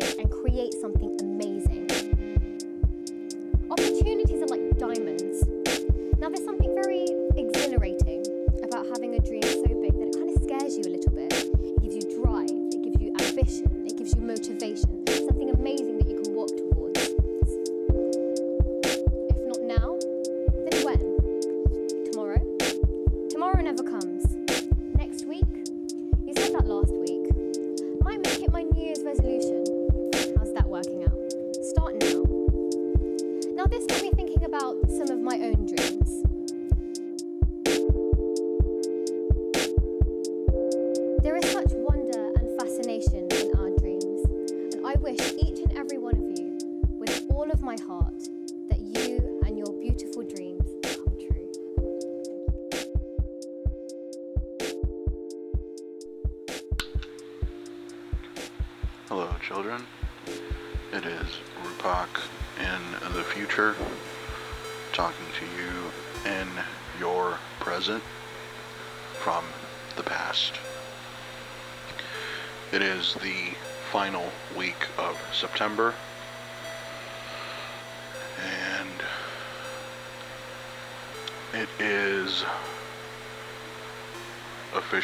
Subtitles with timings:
[0.00, 1.31] and create something amazing.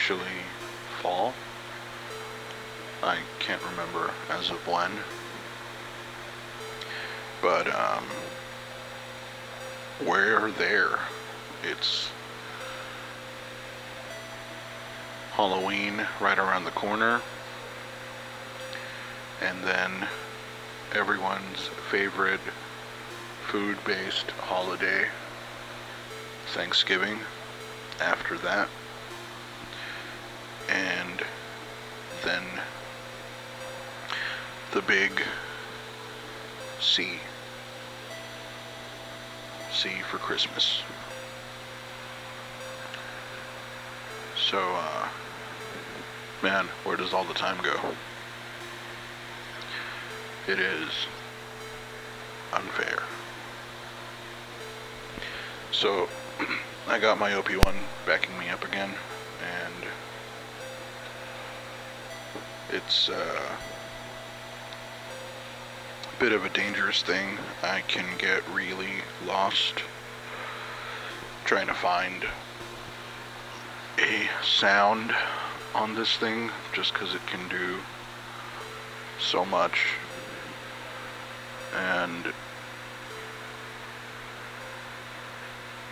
[0.08, 0.40] Officially
[1.02, 1.34] fall.
[3.02, 4.90] I can't remember as of when.
[7.42, 8.04] But um
[10.06, 10.98] we're there.
[11.62, 12.08] It's
[15.32, 17.20] Halloween right around the corner.
[19.42, 20.08] And then
[20.94, 22.40] everyone's favorite
[23.46, 25.08] food-based holiday,
[26.54, 27.18] Thanksgiving,
[28.00, 28.68] after that.
[30.68, 31.22] And
[32.24, 32.42] then
[34.72, 35.22] the big
[36.80, 37.18] C.
[39.72, 40.82] C for Christmas.
[44.36, 45.08] So, uh,
[46.42, 47.76] man, where does all the time go?
[50.46, 50.88] It is
[52.52, 53.02] unfair.
[55.70, 56.08] So,
[56.88, 57.74] I got my OP1
[58.06, 58.94] backing me up again,
[62.70, 63.56] it's uh,
[66.16, 67.38] a bit of a dangerous thing.
[67.62, 69.82] I can get really lost
[71.44, 72.24] trying to find
[73.98, 75.14] a sound
[75.74, 77.78] on this thing just because it can do
[79.18, 79.86] so much.
[81.74, 82.32] And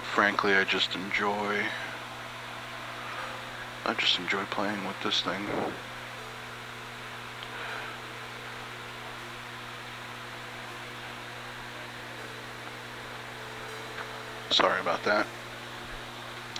[0.03, 1.62] frankly, I just enjoy.
[3.84, 5.47] I just enjoy playing with this thing.
[14.50, 15.26] Sorry about that.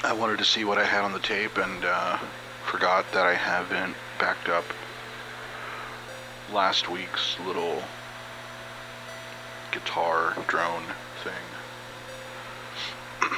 [0.05, 2.17] I wanted to see what I had on the tape and uh,
[2.65, 4.65] forgot that I haven't backed up
[6.53, 7.83] last week's little
[9.73, 10.85] guitar drone
[11.25, 11.33] thing.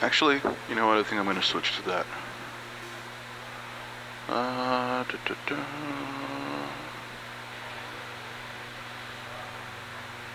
[0.00, 0.96] Actually, you know what?
[0.96, 2.06] I think I'm going to switch to that.
[4.30, 5.62] Uh, da, da, da.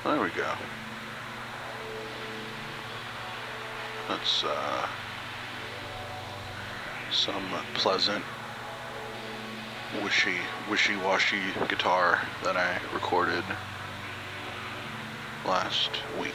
[0.03, 0.52] There we go.
[4.08, 4.88] That's uh,
[7.12, 7.44] some
[7.74, 8.24] pleasant,
[10.04, 10.38] wishy,
[10.70, 13.44] wishy-washy guitar that I recorded
[15.44, 16.34] last week.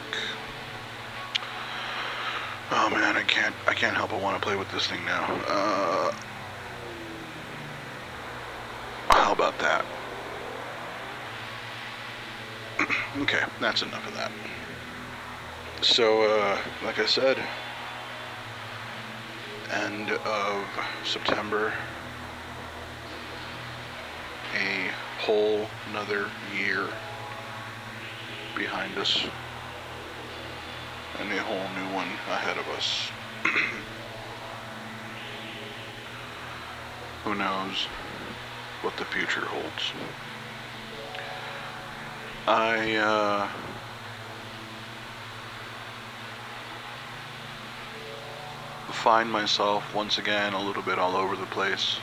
[2.72, 5.24] Oh man, I can't, I can't help but want to play with this thing now.
[5.46, 6.12] Uh,
[9.08, 9.84] how about that?
[13.18, 14.32] okay, that's enough of that.
[15.82, 17.38] So, uh, like I said,
[19.72, 20.64] end of
[21.04, 21.72] September,
[24.54, 24.90] a
[25.20, 26.88] whole another year
[28.56, 29.24] behind us,
[31.20, 33.10] and a whole new one ahead of us.
[37.24, 37.86] Who knows
[38.82, 39.92] what the future holds?
[42.46, 43.48] I, uh,
[48.92, 51.98] find myself once again a little bit all over the place.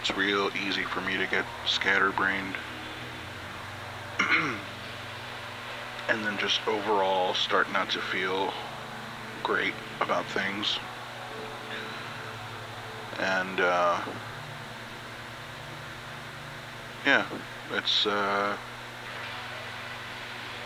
[0.00, 2.56] It's real easy for me to get scatterbrained.
[6.08, 8.52] and then just overall start not to feel
[9.42, 10.78] great about things.
[13.18, 14.00] And uh,
[17.04, 17.26] yeah,
[17.72, 18.56] it's uh,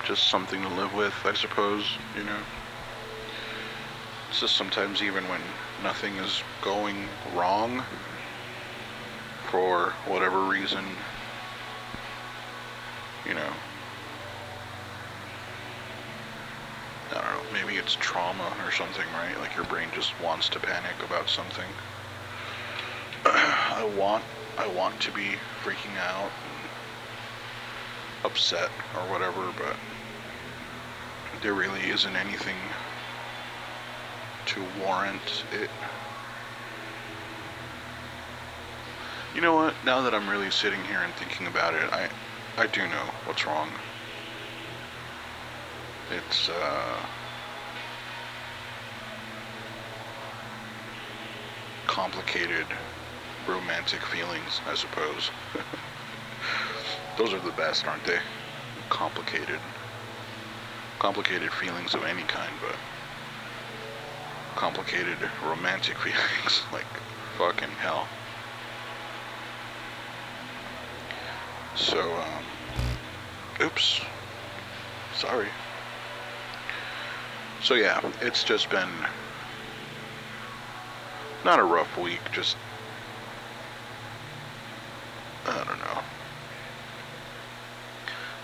[0.05, 1.85] just something to live with, I suppose,
[2.17, 2.39] you know.
[4.33, 5.43] It's just sometimes even when
[5.83, 7.85] nothing is going wrong
[9.51, 10.87] for whatever reason,
[13.29, 13.53] you know,
[17.11, 19.39] I don't know, maybe it's trauma or something, right?
[19.39, 21.69] Like your brain just wants to panic about something.
[23.27, 24.25] I want
[24.57, 26.33] I want to be freaking out
[28.25, 29.77] upset or whatever, but
[31.43, 32.57] there really isn't anything
[34.53, 35.71] to warrant it.
[39.35, 39.75] You know what?
[39.85, 42.09] Now that I'm really sitting here and thinking about it, I
[42.59, 43.71] I do know what's wrong.
[46.11, 47.07] It's uh
[51.87, 52.67] complicated
[53.49, 55.31] romantic feelings, I suppose.
[57.19, 58.19] Those are the best, aren't they?
[58.91, 59.61] Complicated.
[60.99, 62.77] Complicated feelings of any kind, but
[64.63, 66.63] complicated romantic feelings.
[66.73, 66.87] like,
[67.37, 68.07] fucking hell.
[71.75, 72.45] So, um,
[73.61, 74.01] oops.
[75.17, 75.49] Sorry.
[77.61, 78.89] So, yeah, it's just been
[81.45, 82.57] not a rough week, just
[85.45, 86.03] I don't know.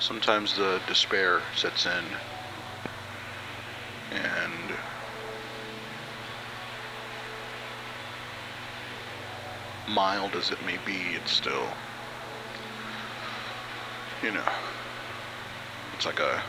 [0.01, 2.05] Sometimes the despair sets in
[4.11, 4.75] and
[9.99, 11.67] mild as it may be, it's still,
[14.23, 14.45] you know,
[15.93, 16.41] it's like a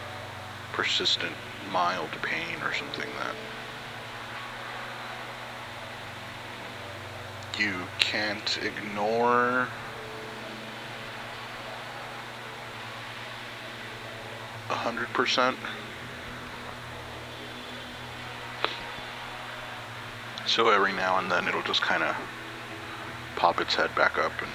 [0.71, 1.33] persistent
[1.71, 3.33] mild pain or something that
[7.59, 9.67] you can't ignore
[14.69, 15.57] a hundred percent.
[20.45, 22.15] So every now and then it'll just kind of
[23.39, 24.51] pop its head back up and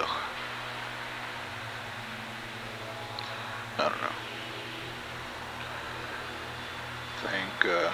[0.00, 0.08] ugh.
[3.78, 4.08] I don't know.
[7.20, 7.92] Thank uh,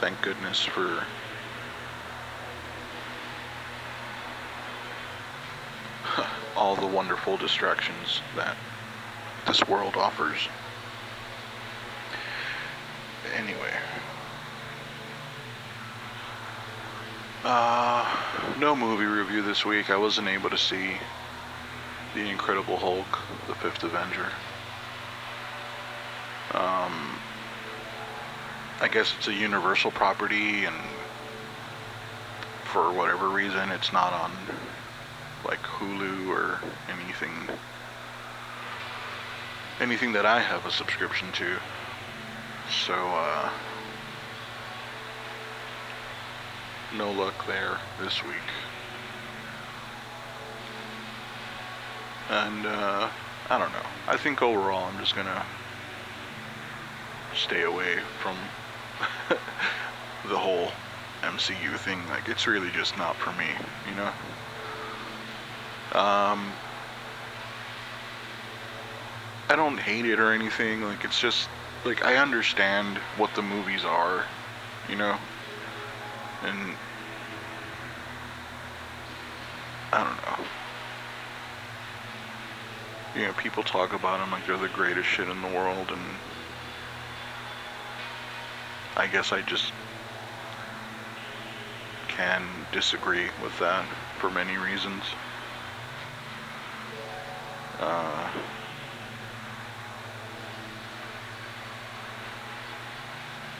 [0.00, 1.04] thank goodness for
[6.56, 8.56] all the wonderful distractions that
[9.46, 10.48] this world offers.
[13.36, 13.74] Anyway.
[17.44, 19.90] Uh, no movie review this week.
[19.90, 20.92] I wasn't able to see
[22.14, 24.32] The Incredible Hulk, The Fifth Avenger.
[26.54, 27.18] Um,
[28.80, 30.74] I guess it's a Universal property, and
[32.64, 34.32] for whatever reason, it's not on
[35.44, 37.30] like Hulu or anything
[39.80, 41.56] anything that I have a subscription to.
[42.86, 43.50] So uh
[46.96, 48.34] no luck there this week.
[52.30, 53.08] And uh
[53.50, 53.86] I don't know.
[54.08, 55.44] I think overall I'm just gonna
[57.34, 58.36] stay away from
[60.28, 60.70] the whole
[61.22, 62.06] MCU thing.
[62.08, 63.46] Like it's really just not for me,
[63.88, 64.12] you know?
[65.98, 66.52] Um,
[69.48, 70.82] I don't hate it or anything.
[70.82, 71.48] Like it's just
[71.84, 74.24] like I understand what the movies are,
[74.88, 75.18] you know,
[76.44, 76.76] and
[79.92, 80.46] I don't know.
[83.14, 86.00] You know, people talk about them like they're the greatest shit in the world, and
[88.96, 89.72] I guess I just
[92.08, 93.86] can disagree with that
[94.18, 95.04] for many reasons.
[97.78, 98.30] Uh,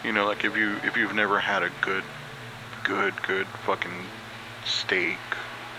[0.05, 2.05] you know, like if you if you've never had a good,
[2.85, 4.07] good, good fucking
[4.65, 5.19] steak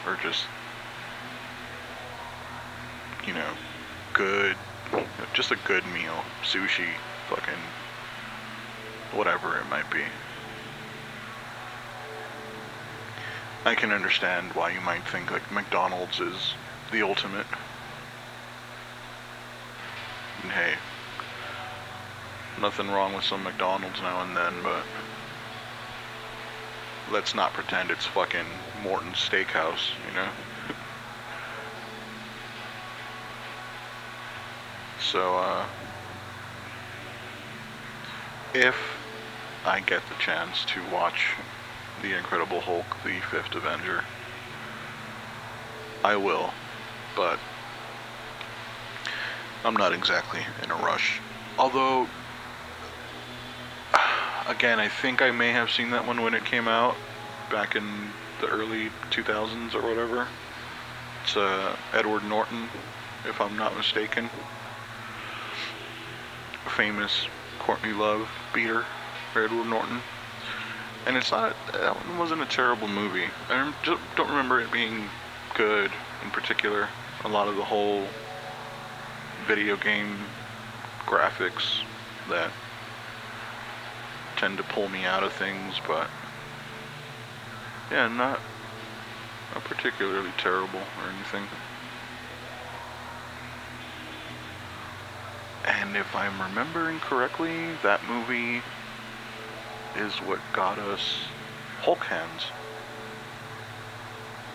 [0.06, 0.46] or just
[3.26, 3.52] you know,
[4.14, 4.56] good,
[5.34, 6.90] just a good meal, sushi,
[7.28, 7.54] fucking
[9.14, 10.02] whatever it might be.
[13.66, 16.54] I can understand why you might think like McDonald's is
[16.92, 17.48] the ultimate
[20.44, 20.76] and hey,
[22.62, 24.84] nothing wrong with some McDonald's now and then, but
[27.12, 28.46] let's not pretend it's fucking
[28.84, 30.30] Morton's Steakhouse, you know?
[35.00, 35.66] so, uh,
[38.54, 38.76] if
[39.66, 41.34] I get the chance to watch
[42.02, 44.04] The Incredible Hulk, The Fifth Avenger,
[46.04, 46.54] I will,
[47.16, 47.40] but
[49.64, 51.20] I'm not exactly in a rush.
[51.58, 52.08] Although,
[54.48, 56.96] again, I think I may have seen that one when it came out
[57.52, 57.86] back in
[58.42, 60.28] the early 2000s or whatever.
[61.24, 62.70] It's uh, Edward Norton,
[63.28, 64.30] if I'm not mistaken.
[66.68, 67.28] Famous
[67.60, 68.86] Courtney Love beater
[69.36, 70.00] Edward Norton.
[71.06, 73.26] And it's not, that one wasn't a terrible movie.
[73.50, 75.10] I just don't remember it being
[75.54, 75.92] good
[76.24, 76.90] in particular.
[77.24, 78.06] A lot of the whole
[79.48, 80.18] video game
[81.06, 81.82] graphics
[82.30, 82.52] that
[84.38, 86.08] tend to pull me out of things, but
[87.92, 88.40] yeah, not
[89.54, 91.48] not particularly terrible or anything.
[95.66, 98.62] And if I'm remembering correctly, that movie
[99.96, 101.20] is what got us
[101.82, 102.44] Hulk hands.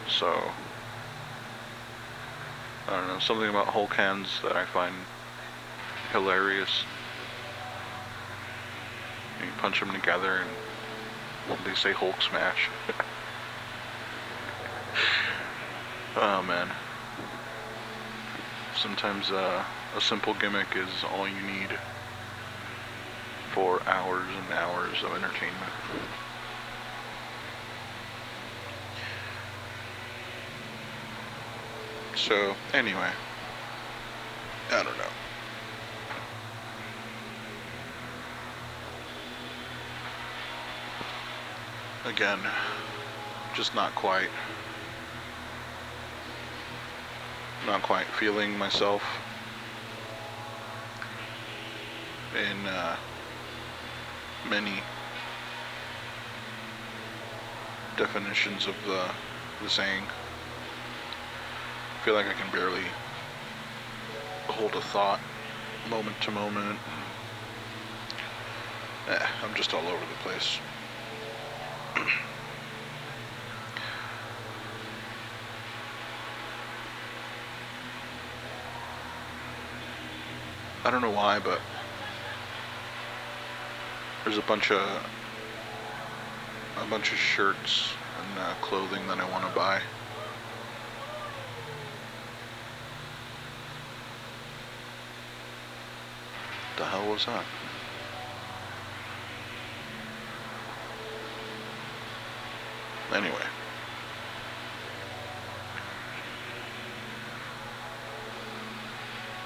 [0.08, 0.52] So
[2.88, 4.94] I don't know, something about Hulk hands that I find
[6.12, 6.84] hilarious.
[9.42, 10.44] You punch them together
[11.48, 12.68] and they say Hulk smash.
[16.16, 16.68] oh man.
[18.76, 19.64] Sometimes uh,
[19.96, 21.70] a simple gimmick is all you need
[23.52, 25.72] for hours and hours of entertainment.
[32.16, 33.10] So, anyway,
[34.70, 35.09] I don't know.
[42.10, 42.40] Again,
[43.54, 44.30] just not quite,
[47.66, 49.00] not quite feeling myself
[52.34, 52.96] in uh,
[54.48, 54.82] many
[57.96, 59.08] definitions of the,
[59.62, 60.02] the saying
[62.02, 62.86] feel like I can barely
[64.48, 65.20] hold a thought
[65.88, 66.80] moment to moment.
[69.08, 70.58] Eh, I'm just all over the place.
[80.84, 81.60] I don't know why, but
[84.24, 84.80] there's a bunch of
[86.80, 89.80] a bunch of shirts and uh, clothing that I want to buy.
[96.80, 97.44] the hell was that?
[103.12, 103.46] Anyway.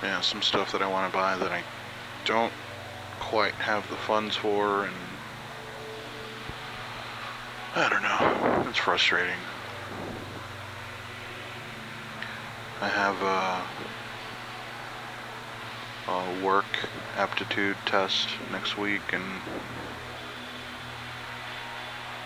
[0.02, 1.64] Yeah, some stuff that I want to buy that I
[2.24, 2.52] don't
[3.20, 4.94] quite have the funds for and
[7.76, 8.68] I don't know.
[8.68, 9.38] It's frustrating.
[12.80, 13.64] I have a,
[16.12, 16.66] uh, work
[17.16, 19.24] aptitude test next week, and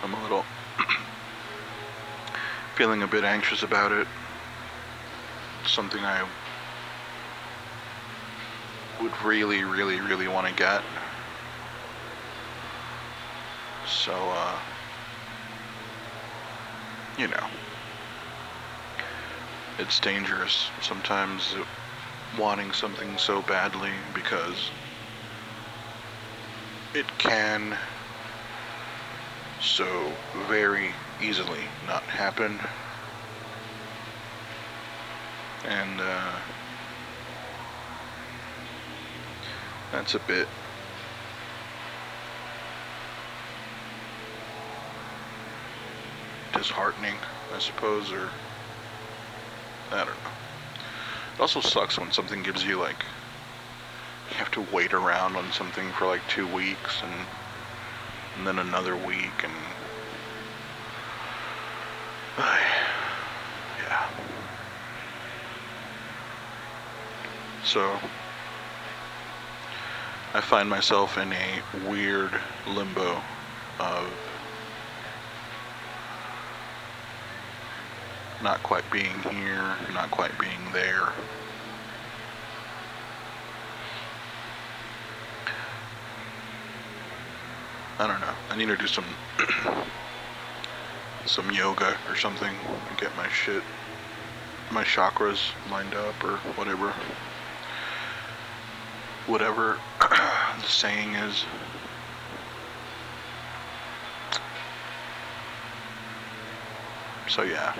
[0.03, 0.45] I'm a little
[2.79, 4.07] feeling a bit anxious about it.
[5.61, 6.25] It's something I
[9.01, 10.81] would really, really, really want to get.
[13.85, 14.57] So, uh,
[17.17, 17.47] you know,
[19.77, 20.69] it's dangerous.
[20.81, 21.55] Sometimes
[22.37, 24.71] wanting something so badly because
[26.95, 27.77] it can
[29.59, 30.13] so
[30.47, 32.59] very easily not happen.
[35.65, 36.31] And uh,
[39.91, 40.47] that's a bit
[46.53, 47.15] disheartening,
[47.53, 48.29] I suppose, or
[49.91, 50.31] I don't know.
[51.35, 53.03] It also sucks when something gives you like
[54.29, 57.13] you have to wait around on something for like two weeks and
[58.37, 59.53] and then another week and
[62.39, 64.09] yeah.
[67.63, 67.99] So
[70.33, 72.31] I find myself in a weird
[72.67, 73.21] limbo
[73.79, 74.11] of
[78.41, 81.09] not quite being here, not quite being there.
[87.99, 88.33] I don't know.
[88.49, 89.03] I need to do some
[91.25, 92.53] some yoga or something
[92.89, 93.63] and get my shit
[94.71, 96.93] my chakras lined up or whatever.
[99.25, 101.45] Whatever the saying is.
[107.27, 107.75] So yeah.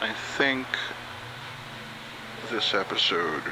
[0.00, 0.66] I think
[2.50, 3.42] this episode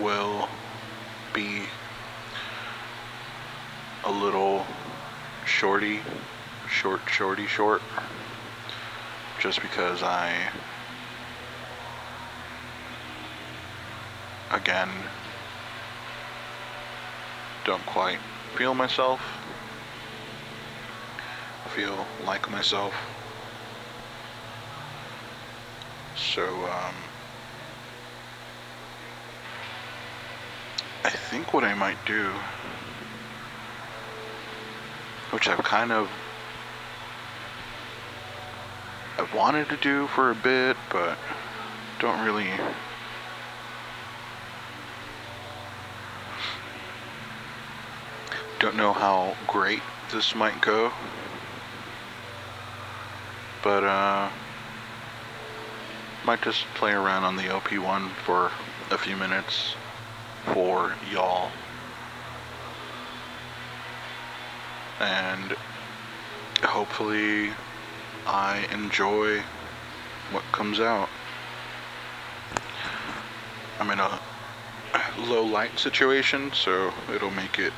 [0.00, 0.48] will
[1.34, 1.62] be
[4.04, 4.64] a little
[5.50, 6.00] shorty,
[6.68, 7.82] short, shorty, short,
[9.40, 10.48] just because I,
[14.52, 14.88] again,
[17.64, 18.20] don't quite
[18.54, 19.20] feel myself,
[21.74, 22.94] feel like myself.
[26.16, 26.94] So, um,
[31.04, 32.32] I think what I might do,
[35.30, 36.10] which I've kind of
[39.18, 41.18] I've wanted to do for a bit, but
[41.98, 42.48] don't really
[48.58, 49.82] don't know how great
[50.12, 50.92] this might go.
[53.62, 54.30] But uh
[56.24, 58.50] might just play around on the OP1 for
[58.90, 59.74] a few minutes
[60.52, 61.50] for y'all.
[65.00, 65.56] And
[66.62, 67.52] hopefully
[68.26, 69.42] I enjoy
[70.30, 71.08] what comes out.
[73.78, 74.20] I'm in a
[75.18, 77.72] low light situation, so it'll make it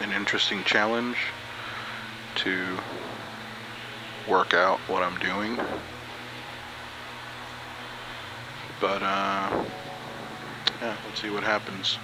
[0.00, 1.16] an interesting challenge
[2.36, 2.78] to
[4.28, 5.56] work out what I'm doing.
[8.80, 9.64] But, uh,
[10.82, 11.98] yeah, let's see what happens.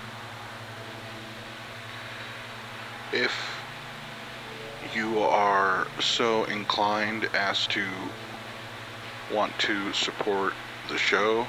[3.12, 3.61] If
[4.94, 7.84] you are so inclined as to
[9.32, 10.52] want to support
[10.88, 11.46] the show,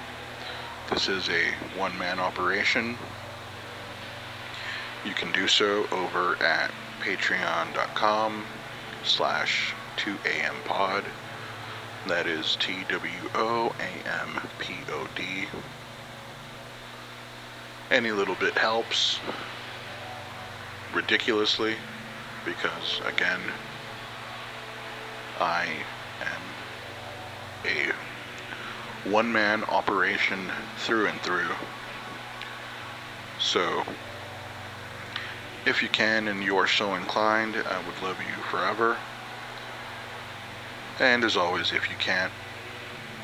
[0.89, 2.97] this is a one man operation.
[5.05, 8.45] You can do so over at patreon.com
[9.03, 11.03] slash 2am pod.
[12.07, 15.47] That is T W O A M P O D.
[17.91, 19.19] Any little bit helps
[20.93, 21.75] ridiculously
[22.45, 23.39] because, again,
[25.39, 25.67] I
[26.21, 26.41] am
[27.65, 31.51] a one man operation through and through.
[33.39, 33.83] So,
[35.65, 38.97] if you can and you are so inclined, I would love you forever.
[40.99, 42.31] And as always, if you can't,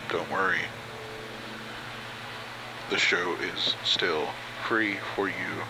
[0.09, 0.61] don't worry.
[2.89, 4.29] The show is still
[4.67, 5.63] free for you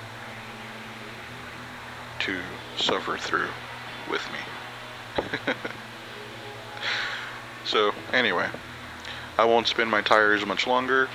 [2.30, 2.40] to
[2.78, 3.50] suffer through
[4.10, 5.24] with me.
[7.66, 8.48] so, anyway,
[9.38, 11.10] I won't spin my tires much longer.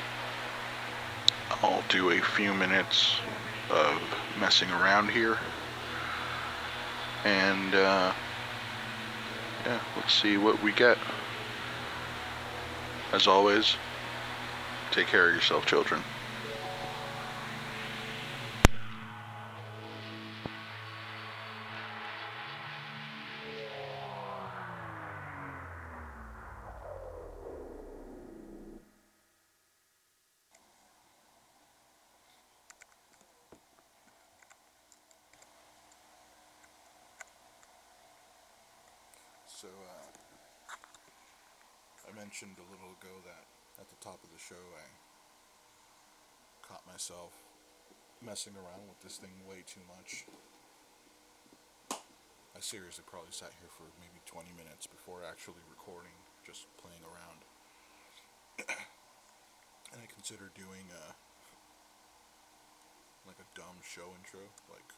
[1.62, 3.16] I'll do a few minutes
[3.70, 4.00] of
[4.40, 5.38] messing around here.
[7.24, 8.12] And, uh,
[9.64, 10.98] yeah, let's see what we get.
[13.12, 13.77] As always,
[14.90, 16.03] take care of yourself, children.
[39.64, 40.77] So, uh,
[42.05, 43.48] I mentioned a little ago that
[43.81, 44.85] at the top of the show I
[46.61, 47.33] caught myself
[48.20, 50.29] messing around with this thing way too much.
[52.53, 56.12] I seriously probably sat here for maybe 20 minutes before actually recording,
[56.44, 57.40] just playing around.
[58.68, 61.16] and I consider doing a,
[63.24, 64.92] like a dumb show intro, like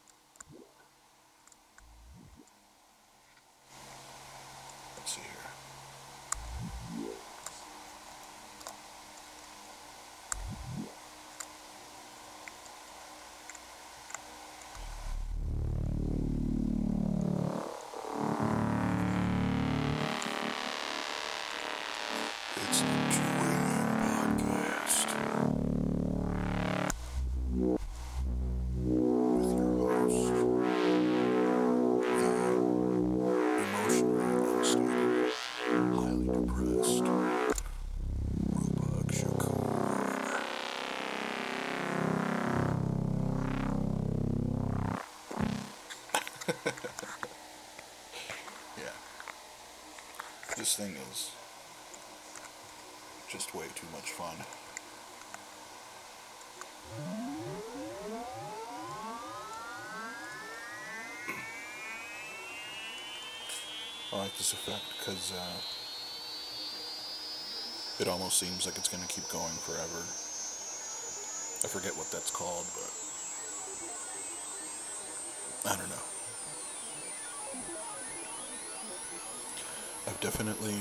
[5.07, 5.56] Here.
[50.77, 51.31] Thing is
[53.31, 54.37] just way too much fun.
[64.13, 65.61] I like this effect because uh,
[67.99, 70.05] It almost seems like it's going to keep going forever.
[71.65, 72.67] I forget what that's called,
[75.65, 76.06] but I don't know.
[80.27, 80.75] Definitely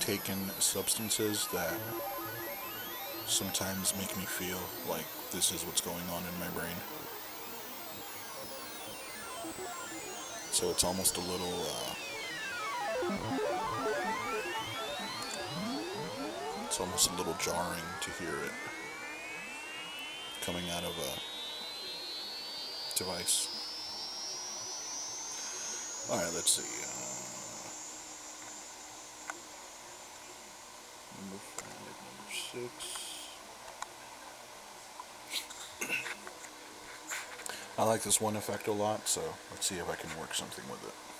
[0.00, 1.78] taken substances that
[3.26, 4.58] sometimes make me feel
[4.90, 6.74] like this is what's going on in my brain.
[10.50, 11.46] So it's almost a little.
[11.46, 11.94] Uh,
[16.66, 18.52] it's almost a little jarring to hear it
[20.40, 21.20] coming out of a
[22.98, 23.46] device.
[26.10, 26.84] Alright, let's see.
[26.84, 27.03] Uh,
[32.54, 32.70] six.
[37.76, 40.64] I like this one effect a lot, so let's see if I can work something
[40.70, 41.13] with it.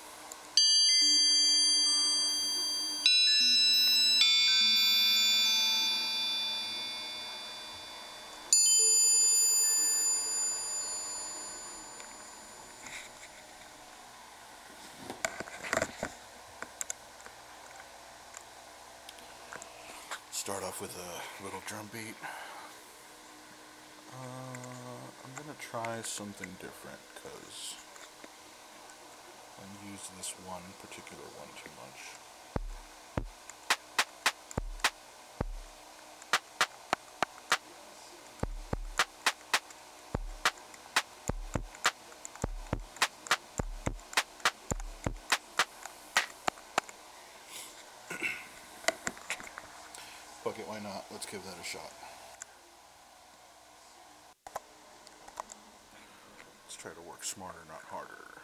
[20.35, 22.17] Start off with a little drum beat.
[24.13, 27.77] Uh, I'm gonna try something different because
[29.57, 32.24] I use this one particular one too much.
[51.35, 51.93] Give that a shot.
[56.65, 58.44] Let's try to work smarter, not harder.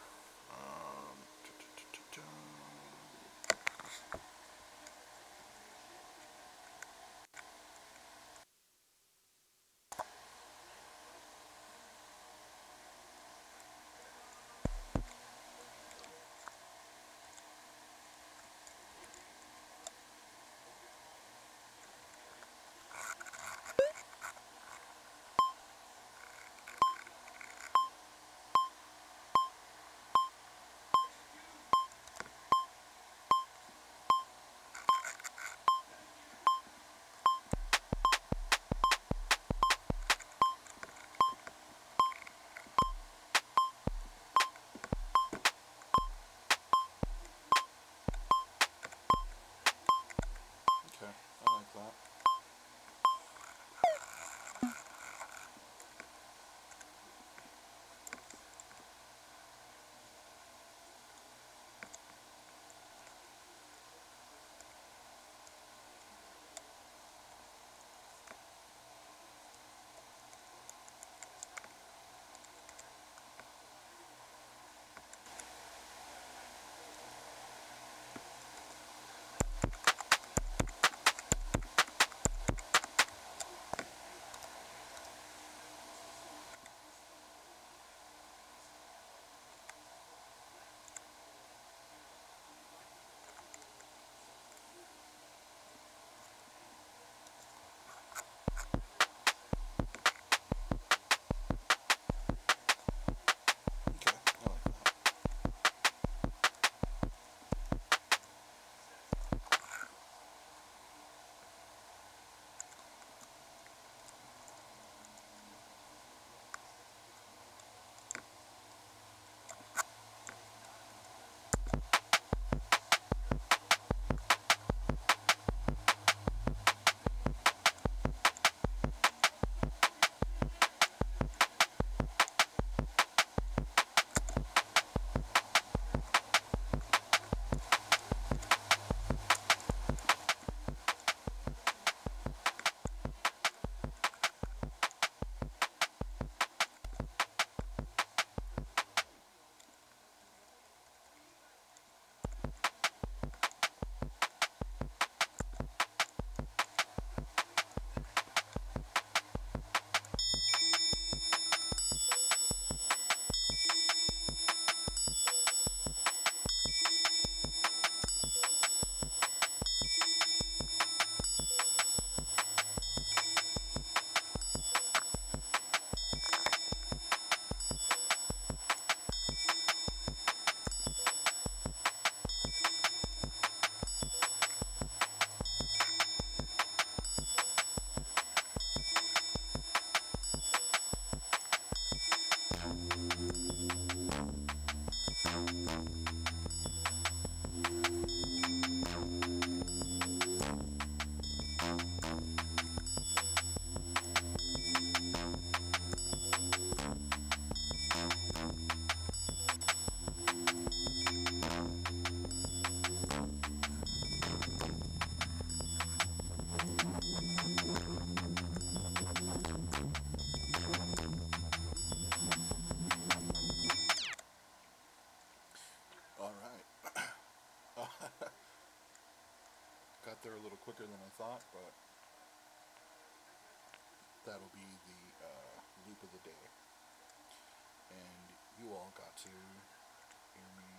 [238.96, 240.70] Got to hear me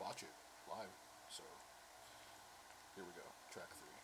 [0.00, 0.34] watch it
[0.68, 0.94] live.
[1.28, 1.42] So
[2.94, 4.00] here we go, track three.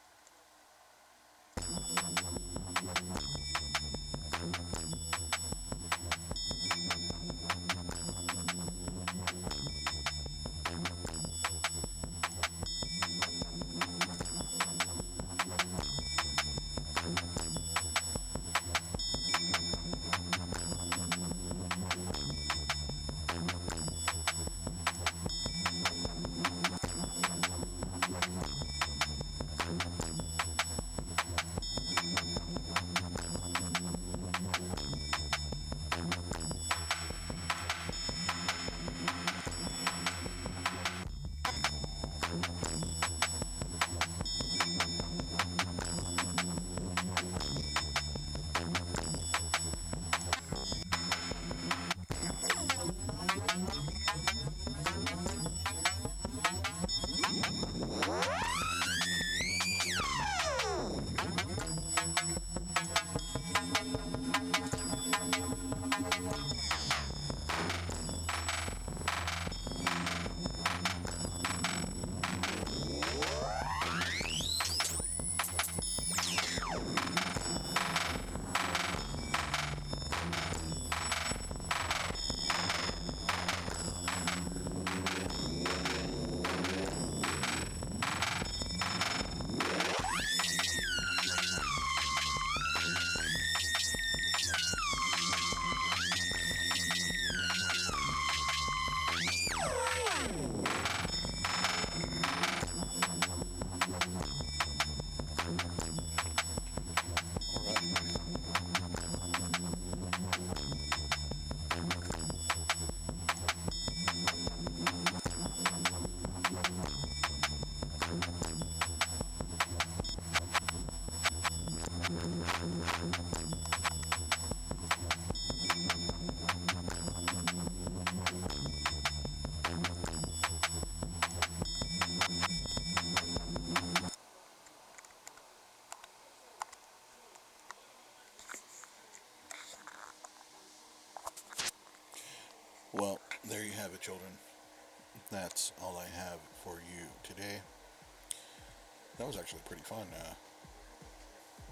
[149.27, 150.07] That was actually pretty fun.
[150.21, 150.35] Uh,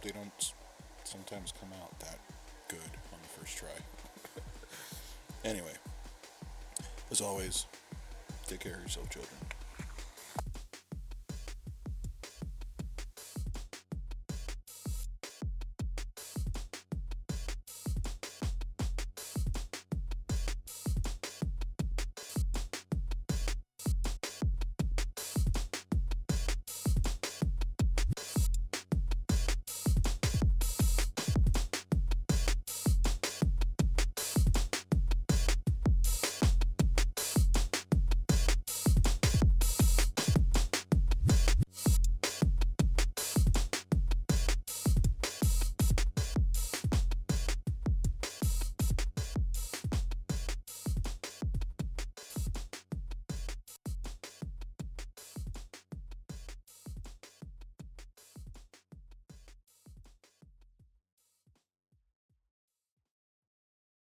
[0.02, 0.52] they don't
[1.04, 2.18] sometimes come out that
[2.66, 2.80] good
[3.12, 3.68] on the first try.
[5.44, 5.70] anyway,
[7.12, 7.66] as always,
[8.48, 9.36] take care of yourself, children.